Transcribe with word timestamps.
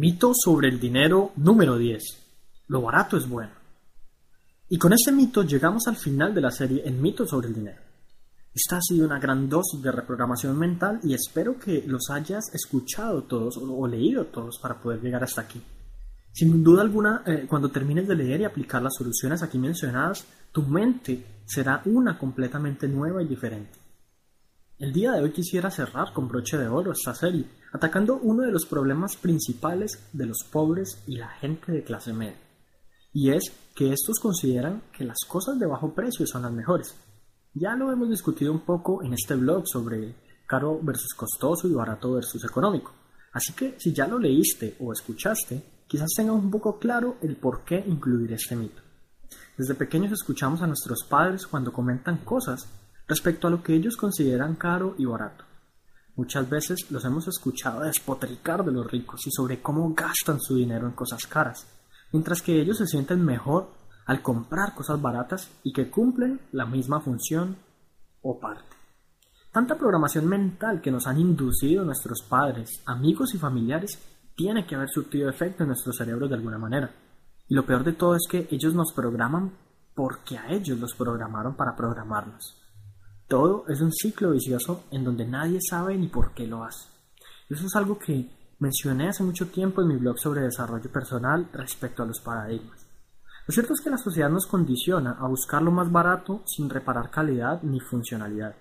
Mito 0.00 0.32
sobre 0.32 0.68
el 0.68 0.80
dinero 0.80 1.32
número 1.36 1.76
10. 1.76 2.02
Lo 2.68 2.80
barato 2.80 3.18
es 3.18 3.28
bueno. 3.28 3.52
Y 4.70 4.78
con 4.78 4.94
este 4.94 5.12
mito 5.12 5.42
llegamos 5.42 5.86
al 5.88 5.96
final 5.96 6.34
de 6.34 6.40
la 6.40 6.50
serie 6.50 6.80
en 6.86 7.02
Mito 7.02 7.26
sobre 7.26 7.48
el 7.48 7.54
dinero. 7.54 7.82
Esta 8.54 8.78
ha 8.78 8.80
sido 8.80 9.04
una 9.04 9.18
gran 9.18 9.46
dosis 9.46 9.82
de 9.82 9.92
reprogramación 9.92 10.58
mental 10.58 11.00
y 11.02 11.12
espero 11.12 11.58
que 11.58 11.84
los 11.86 12.08
hayas 12.08 12.46
escuchado 12.54 13.24
todos 13.24 13.58
o, 13.58 13.86
leído 13.86 14.24
todos 14.24 14.58
para 14.62 14.80
poder 14.80 15.02
llegar 15.02 15.22
hasta 15.22 15.42
aquí. 15.42 15.60
Sin 16.32 16.64
duda 16.64 16.80
alguna, 16.80 17.22
eh, 17.26 17.44
cuando 17.46 17.68
termines 17.68 18.08
de 18.08 18.16
leer 18.16 18.40
y 18.40 18.44
aplicar 18.44 18.80
las 18.80 18.94
soluciones 18.96 19.42
aquí 19.42 19.58
mencionadas, 19.58 20.24
tu 20.50 20.62
mente 20.62 21.42
será 21.44 21.82
una 21.84 22.16
completamente 22.16 22.88
nueva 22.88 23.22
y 23.22 23.26
diferente. 23.26 23.79
El 24.80 24.94
día 24.94 25.12
de 25.12 25.20
hoy 25.20 25.30
quisiera 25.30 25.70
cerrar 25.70 26.14
con 26.14 26.26
broche 26.26 26.56
de 26.56 26.66
oro 26.66 26.92
esta 26.92 27.14
serie, 27.14 27.44
atacando 27.70 28.18
uno 28.22 28.44
de 28.44 28.50
los 28.50 28.64
problemas 28.64 29.14
principales 29.14 30.08
de 30.14 30.24
los 30.24 30.38
pobres 30.50 31.02
y 31.06 31.16
la 31.16 31.28
gente 31.28 31.70
de 31.70 31.84
clase 31.84 32.14
media, 32.14 32.40
y 33.12 33.28
es 33.28 33.52
que 33.74 33.92
estos 33.92 34.18
consideran 34.18 34.84
que 34.96 35.04
las 35.04 35.18
cosas 35.28 35.58
de 35.58 35.66
bajo 35.66 35.92
precio 35.92 36.26
son 36.26 36.44
las 36.44 36.52
mejores. 36.52 36.94
Ya 37.52 37.76
lo 37.76 37.92
hemos 37.92 38.08
discutido 38.08 38.52
un 38.52 38.60
poco 38.60 39.02
en 39.02 39.12
este 39.12 39.34
blog 39.34 39.68
sobre 39.68 40.14
caro 40.46 40.80
versus 40.82 41.12
costoso 41.12 41.68
y 41.68 41.74
barato 41.74 42.14
versus 42.14 42.42
económico, 42.42 42.94
así 43.34 43.52
que 43.52 43.74
si 43.78 43.92
ya 43.92 44.06
lo 44.06 44.18
leíste 44.18 44.76
o 44.80 44.94
escuchaste, 44.94 45.62
quizás 45.86 46.08
tengas 46.16 46.36
un 46.36 46.50
poco 46.50 46.78
claro 46.78 47.18
el 47.20 47.36
por 47.36 47.64
qué 47.66 47.84
incluir 47.86 48.32
este 48.32 48.56
mito. 48.56 48.80
Desde 49.58 49.74
pequeños 49.74 50.12
escuchamos 50.12 50.62
a 50.62 50.66
nuestros 50.66 51.04
padres 51.06 51.46
cuando 51.46 51.70
comentan 51.70 52.24
cosas 52.24 52.66
respecto 53.10 53.48
a 53.48 53.50
lo 53.50 53.62
que 53.62 53.74
ellos 53.74 53.96
consideran 53.96 54.54
caro 54.54 54.94
y 54.96 55.04
barato. 55.04 55.44
Muchas 56.14 56.48
veces 56.48 56.90
los 56.90 57.04
hemos 57.04 57.26
escuchado 57.26 57.80
despotricar 57.80 58.64
de 58.64 58.70
los 58.70 58.88
ricos 58.88 59.26
y 59.26 59.30
sobre 59.32 59.60
cómo 59.60 59.92
gastan 59.94 60.40
su 60.40 60.54
dinero 60.54 60.86
en 60.86 60.92
cosas 60.92 61.26
caras, 61.26 61.66
mientras 62.12 62.40
que 62.40 62.60
ellos 62.60 62.78
se 62.78 62.86
sienten 62.86 63.24
mejor 63.24 63.70
al 64.06 64.22
comprar 64.22 64.74
cosas 64.74 65.02
baratas 65.02 65.50
y 65.64 65.72
que 65.72 65.90
cumplen 65.90 66.40
la 66.52 66.66
misma 66.66 67.00
función 67.00 67.56
o 68.22 68.38
parte. 68.38 68.76
Tanta 69.50 69.76
programación 69.76 70.28
mental 70.28 70.80
que 70.80 70.92
nos 70.92 71.08
han 71.08 71.18
inducido 71.18 71.84
nuestros 71.84 72.22
padres, 72.22 72.80
amigos 72.86 73.34
y 73.34 73.38
familiares 73.38 73.98
tiene 74.36 74.64
que 74.66 74.76
haber 74.76 74.88
surtido 74.88 75.28
efecto 75.28 75.64
en 75.64 75.70
nuestros 75.70 75.96
cerebros 75.96 76.28
de 76.28 76.36
alguna 76.36 76.58
manera. 76.58 76.94
Y 77.48 77.54
lo 77.54 77.66
peor 77.66 77.82
de 77.82 77.94
todo 77.94 78.14
es 78.14 78.28
que 78.30 78.46
ellos 78.52 78.74
nos 78.74 78.92
programan 78.92 79.52
porque 79.94 80.38
a 80.38 80.52
ellos 80.52 80.78
los 80.78 80.94
programaron 80.94 81.56
para 81.56 81.74
programarnos. 81.74 82.56
Todo 83.30 83.64
es 83.68 83.80
un 83.80 83.92
ciclo 83.92 84.32
vicioso 84.32 84.86
en 84.90 85.04
donde 85.04 85.24
nadie 85.24 85.60
sabe 85.60 85.96
ni 85.96 86.08
por 86.08 86.34
qué 86.34 86.48
lo 86.48 86.64
hace. 86.64 86.88
Eso 87.48 87.64
es 87.64 87.76
algo 87.76 87.96
que 87.96 88.28
mencioné 88.58 89.08
hace 89.08 89.22
mucho 89.22 89.46
tiempo 89.46 89.80
en 89.80 89.86
mi 89.86 89.94
blog 89.94 90.18
sobre 90.18 90.40
desarrollo 90.40 90.90
personal 90.90 91.48
respecto 91.52 92.02
a 92.02 92.06
los 92.06 92.18
paradigmas. 92.18 92.88
Lo 93.46 93.52
cierto 93.52 93.74
es 93.74 93.82
que 93.82 93.90
la 93.90 93.98
sociedad 93.98 94.28
nos 94.28 94.48
condiciona 94.48 95.12
a 95.12 95.28
buscar 95.28 95.62
lo 95.62 95.70
más 95.70 95.92
barato 95.92 96.42
sin 96.44 96.68
reparar 96.68 97.12
calidad 97.12 97.62
ni 97.62 97.78
funcionalidad. 97.78 98.56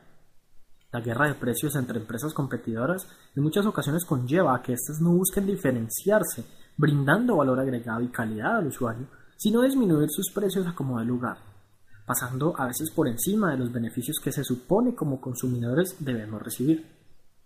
La 0.92 1.02
guerra 1.02 1.30
de 1.30 1.34
precios 1.34 1.76
entre 1.76 2.00
empresas 2.00 2.32
competidoras 2.36 3.08
en 3.36 3.42
muchas 3.42 3.66
ocasiones 3.66 4.06
conlleva 4.06 4.56
a 4.56 4.62
que 4.62 4.74
éstas 4.74 5.02
no 5.02 5.14
busquen 5.14 5.48
diferenciarse, 5.48 6.46
brindando 6.78 7.38
valor 7.38 7.60
agregado 7.60 8.02
y 8.02 8.10
calidad 8.10 8.58
al 8.58 8.68
usuario, 8.68 9.08
sino 9.36 9.64
disminuir 9.64 10.10
sus 10.12 10.32
precios 10.32 10.68
a 10.68 10.76
como 10.76 11.00
de 11.00 11.06
lugar 11.06 11.49
pasando 12.10 12.56
a 12.58 12.66
veces 12.66 12.90
por 12.90 13.08
encima 13.08 13.52
de 13.52 13.58
los 13.58 13.72
beneficios 13.72 14.20
que 14.20 14.32
se 14.32 14.44
supone 14.44 14.96
como 14.96 15.22
consumidores 15.22 15.96
debemos 16.00 16.42
recibir. 16.42 16.84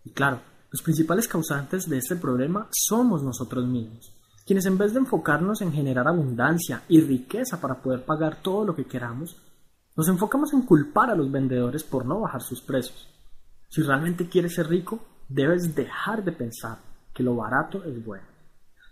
Y 0.06 0.11
claro, 0.11 0.39
los 0.72 0.81
principales 0.81 1.28
causantes 1.28 1.89
de 1.89 1.97
este 1.97 2.16
problema 2.16 2.69
somos 2.72 3.22
nosotros 3.23 3.67
mismos, 3.67 4.16
quienes 4.45 4.66
en 4.66 4.78
vez 4.78 4.94
de 4.94 5.00
enfocarnos 5.00 5.59
en 5.59 5.73
generar 5.73 6.08
abundancia 6.08 6.84
y 6.88 7.02
riqueza 7.02 7.59
para 7.59 7.81
poder 7.81 8.06
pagar 8.06 8.41
todo 8.41 8.64
lo 8.64 8.73
que 8.73 8.86
queramos, 8.86 9.36
nos 9.97 10.08
enfocamos 10.08 10.53
en 10.53 10.61
culpar 10.61 11.09
a 11.09 11.16
los 11.16 11.29
vendedores 11.29 11.84
por 11.84 12.06
no 12.06 12.22
bajar 12.22 12.41
sus 12.41 12.62
precios. 12.62 13.09
Si 13.68 13.81
realmente 13.81 14.29
quieres 14.29 14.56
ser 14.56 14.69
rico, 14.69 15.03
debes 15.28 15.75
dejar 15.75 16.23
de 16.23 16.31
pensar 16.31 16.78
que 17.13 17.22
lo 17.22 17.35
barato 17.35 17.84
es 17.84 18.02
bueno. 18.06 18.23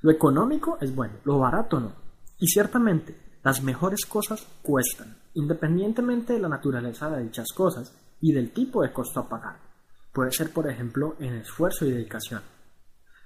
Lo 0.01 0.11
económico 0.11 0.77
es 0.81 0.93
bueno, 0.93 1.13
lo 1.23 1.39
barato 1.39 1.79
no. 1.79 1.93
Y 2.39 2.47
ciertamente, 2.47 3.15
las 3.43 3.63
mejores 3.63 4.05
cosas 4.05 4.45
cuestan 4.61 5.21
independientemente 5.33 6.33
de 6.33 6.39
la 6.39 6.49
naturaleza 6.49 7.09
de 7.09 7.23
dichas 7.23 7.47
cosas 7.55 7.93
y 8.19 8.33
del 8.33 8.51
tipo 8.51 8.83
de 8.83 8.91
costo 8.91 9.21
a 9.21 9.29
pagar. 9.29 9.57
Puede 10.13 10.31
ser, 10.31 10.51
por 10.51 10.69
ejemplo, 10.69 11.15
en 11.19 11.35
esfuerzo 11.35 11.85
y 11.85 11.91
dedicación. 11.91 12.41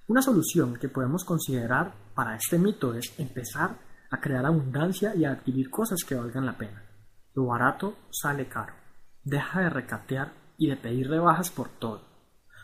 Una 0.07 0.21
solución 0.21 0.77
que 0.77 0.89
podemos 0.89 1.25
considerar 1.25 1.93
para 2.13 2.35
este 2.35 2.59
mito 2.59 2.93
es 2.93 3.13
empezar 3.17 3.79
a 4.11 4.21
crear 4.21 4.45
abundancia 4.45 5.15
y 5.15 5.25
a 5.25 5.31
adquirir 5.31 5.69
cosas 5.69 5.99
que 6.07 6.15
valgan 6.15 6.45
la 6.45 6.57
pena. 6.57 6.83
Lo 7.33 7.47
barato 7.47 7.95
sale 8.11 8.47
caro. 8.47 8.73
Deja 9.23 9.61
de 9.61 9.69
recatear 9.69 10.31
y 10.57 10.69
de 10.69 10.77
pedir 10.77 11.09
rebajas 11.09 11.49
por 11.49 11.69
todo. 11.69 12.01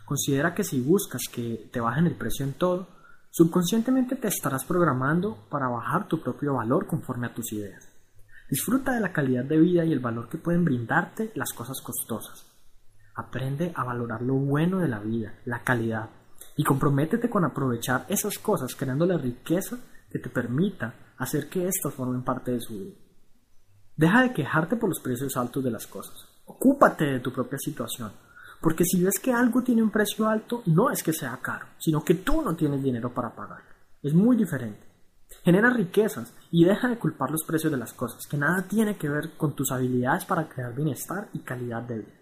Considera 0.05 0.53
que 0.53 0.63
si 0.63 0.81
buscas 0.81 1.23
que 1.31 1.69
te 1.73 1.79
bajen 1.79 2.05
el 2.05 2.15
precio 2.15 2.45
en 2.45 2.53
todo, 2.53 2.87
subconscientemente 3.31 4.17
te 4.17 4.27
estarás 4.27 4.65
programando 4.65 5.47
para 5.49 5.69
bajar 5.69 6.07
tu 6.07 6.21
propio 6.21 6.55
valor 6.55 6.85
conforme 6.85 7.27
a 7.27 7.33
tus 7.33 7.53
ideas. 7.53 7.87
Disfruta 8.49 8.93
de 8.93 8.99
la 8.99 9.13
calidad 9.13 9.45
de 9.45 9.57
vida 9.57 9.85
y 9.85 9.93
el 9.93 9.99
valor 9.99 10.27
que 10.27 10.37
pueden 10.37 10.65
brindarte 10.65 11.31
las 11.35 11.53
cosas 11.53 11.81
costosas. 11.81 12.45
Aprende 13.15 13.71
a 13.73 13.85
valorar 13.85 14.21
lo 14.21 14.35
bueno 14.35 14.79
de 14.79 14.89
la 14.89 14.99
vida, 14.99 15.33
la 15.45 15.63
calidad, 15.63 16.09
y 16.57 16.63
comprométete 16.63 17.29
con 17.29 17.45
aprovechar 17.45 18.05
esas 18.09 18.37
cosas 18.37 18.75
creando 18.75 19.05
la 19.05 19.17
riqueza 19.17 19.77
que 20.09 20.19
te 20.19 20.29
permita 20.29 21.13
hacer 21.17 21.47
que 21.47 21.67
éstas 21.67 21.93
formen 21.93 22.23
parte 22.23 22.51
de 22.51 22.59
su 22.59 22.73
vida. 22.73 22.95
Deja 23.95 24.23
de 24.23 24.33
quejarte 24.33 24.75
por 24.75 24.89
los 24.89 24.99
precios 24.99 25.37
altos 25.37 25.63
de 25.63 25.71
las 25.71 25.87
cosas. 25.87 26.27
Ocúpate 26.45 27.05
de 27.05 27.19
tu 27.21 27.31
propia 27.31 27.57
situación, 27.57 28.11
porque 28.61 28.85
si 28.85 29.03
ves 29.03 29.19
que 29.19 29.33
algo 29.33 29.63
tiene 29.63 29.83
un 29.83 29.89
precio 29.89 30.27
alto, 30.27 30.61
no 30.67 30.91
es 30.91 31.01
que 31.03 31.13
sea 31.13 31.37
caro, 31.41 31.65
sino 31.79 32.03
que 32.03 32.15
tú 32.15 32.41
no 32.41 32.55
tienes 32.55 32.81
dinero 32.81 33.13
para 33.13 33.33
pagarlo. 33.33 33.65
Es 34.03 34.13
muy 34.13 34.37
diferente. 34.37 34.87
Genera 35.43 35.69
riquezas 35.71 36.33
y 36.51 36.65
deja 36.65 36.87
de 36.87 36.99
culpar 36.99 37.31
los 37.31 37.43
precios 37.43 37.71
de 37.71 37.77
las 37.77 37.93
cosas, 37.93 38.27
que 38.27 38.37
nada 38.37 38.67
tiene 38.67 38.97
que 38.97 39.09
ver 39.09 39.31
con 39.37 39.55
tus 39.55 39.71
habilidades 39.71 40.25
para 40.25 40.47
crear 40.47 40.75
bienestar 40.75 41.29
y 41.33 41.39
calidad 41.39 41.81
de 41.83 41.99
vida. 41.99 42.20